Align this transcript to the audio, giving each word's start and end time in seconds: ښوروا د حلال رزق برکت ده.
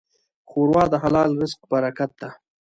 ښوروا 0.49 0.83
د 0.89 0.93
حلال 1.03 1.29
رزق 1.41 1.59
برکت 1.71 2.11
ده. 2.21 2.29